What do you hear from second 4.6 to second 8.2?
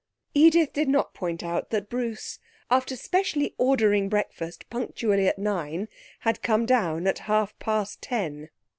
punctually at nine, had come down at half past